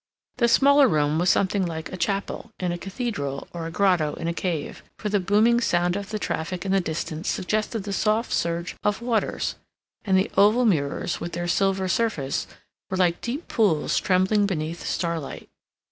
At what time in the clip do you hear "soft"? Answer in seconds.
7.93-8.33